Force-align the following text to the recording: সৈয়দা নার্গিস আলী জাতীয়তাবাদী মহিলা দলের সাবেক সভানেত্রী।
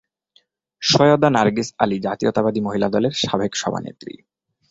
সৈয়দা 0.81 1.29
নার্গিস 1.29 1.69
আলী 1.77 1.97
জাতীয়তাবাদী 1.99 2.59
মহিলা 2.61 2.87
দলের 2.89 3.13
সাবেক 3.21 3.51
সভানেত্রী। 3.55 4.13